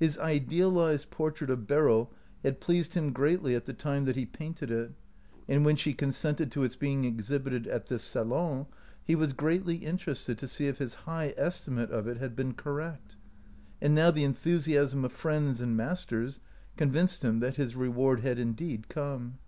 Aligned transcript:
His 0.00 0.18
idealized 0.18 1.10
portrait 1.10 1.48
of 1.48 1.68
Beryl 1.68 2.12
had 2.42 2.58
pleased 2.60 2.94
him 2.94 3.12
greatly 3.12 3.54
at 3.54 3.66
the 3.66 3.72
time 3.72 4.04
that 4.06 4.16
he 4.16 4.26
painted 4.26 4.68
it, 4.68 4.90
and 5.46 5.64
when 5.64 5.76
she 5.76 5.94
consented 5.94 6.50
to 6.50 6.64
its 6.64 6.74
being 6.74 7.04
exhibited 7.04 7.68
at 7.68 7.86
this 7.86 8.02
salon 8.02 8.66
he 9.04 9.14
was 9.14 9.32
greatly 9.32 9.76
interested 9.76 10.38
to 10.38 10.48
see 10.48 10.66
if 10.66 10.78
his 10.78 10.94
high 11.06 11.34
estimate 11.36 11.92
of 11.92 12.08
it 12.08 12.16
had 12.16 12.34
been 12.34 12.52
correct; 12.54 13.14
and 13.80 13.94
now 13.94 14.10
the 14.10 14.24
enthusiasm 14.24 15.04
of 15.04 15.12
friends 15.12 15.60
and 15.60 15.76
masters 15.76 16.40
convinced 16.76 17.22
him 17.22 17.38
that 17.38 17.54
his 17.54 17.76
reward 17.76 18.22
had 18.22 18.40
indeed 18.40 18.88
come. 18.88 19.38